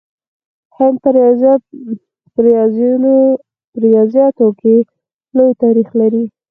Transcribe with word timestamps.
هند 0.75 0.95
په 3.73 3.79
ریاضیاتو 3.87 4.47
کې 4.59 4.75
لوی 5.37 5.51
تاریخ 5.63 5.89
لري. 5.99 6.23